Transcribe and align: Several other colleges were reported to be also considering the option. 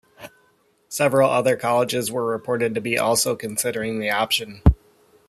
Several 0.89 1.29
other 1.29 1.55
colleges 1.55 2.11
were 2.11 2.25
reported 2.25 2.73
to 2.73 2.81
be 2.81 2.97
also 2.97 3.35
considering 3.35 3.99
the 3.99 4.09
option. 4.09 4.63